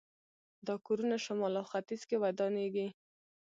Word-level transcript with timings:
دا 0.67 0.75
کورونه 0.85 1.15
شمال 1.25 1.53
او 1.59 1.65
ختیځ 1.71 2.01
کې 2.09 2.15
ودانېږي. 2.23 2.87